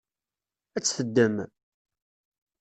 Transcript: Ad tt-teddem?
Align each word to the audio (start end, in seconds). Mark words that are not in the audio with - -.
Ad 0.77 0.81
tt-teddem? 0.83 1.35